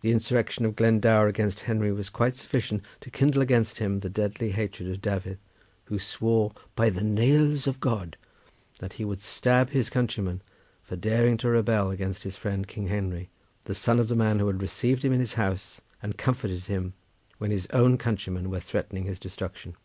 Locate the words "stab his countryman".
9.20-10.40